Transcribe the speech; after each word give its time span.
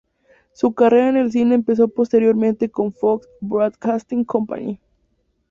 Su 0.53 0.73
carrera 0.73 1.09
en 1.09 1.15
el 1.17 1.31
cine 1.31 1.53
empezó 1.53 1.87
posteriormente 1.87 2.71
con 2.71 2.91
Fox 2.91 3.29
Broadcasting 3.39 4.23
Company. 4.25 4.79